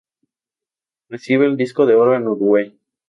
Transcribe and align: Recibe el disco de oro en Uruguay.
Recibe 1.09 1.45
el 1.45 1.57
disco 1.57 1.85
de 1.85 1.93
oro 1.93 2.15
en 2.15 2.23
Uruguay. 2.27 2.75